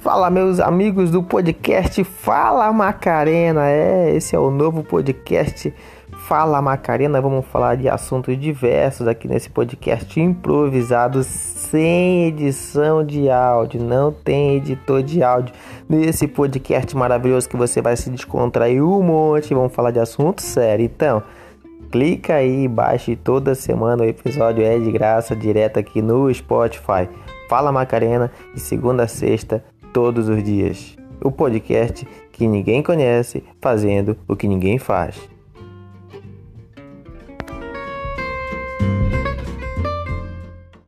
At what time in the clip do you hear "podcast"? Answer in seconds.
1.22-2.02, 4.82-5.74, 9.50-10.18, 16.26-16.96, 31.30-32.06